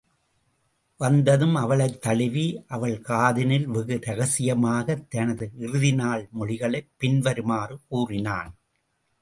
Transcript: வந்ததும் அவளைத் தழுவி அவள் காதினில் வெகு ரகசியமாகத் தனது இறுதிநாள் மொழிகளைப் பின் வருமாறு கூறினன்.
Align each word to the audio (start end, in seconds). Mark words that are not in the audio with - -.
வந்ததும் 0.99 1.55
அவளைத் 1.55 2.01
தழுவி 2.01 2.63
அவள் 2.67 3.01
காதினில் 3.01 3.65
வெகு 3.65 3.99
ரகசியமாகத் 4.01 5.09
தனது 5.09 5.51
இறுதிநாள் 5.57 6.29
மொழிகளைப் 6.31 6.89
பின் 6.97 7.19
வருமாறு 7.19 7.79
கூறினன். 7.91 8.51